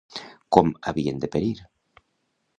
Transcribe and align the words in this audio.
Com 0.57 0.71
havien 0.93 1.21
de 1.25 1.31
perir? 1.37 1.53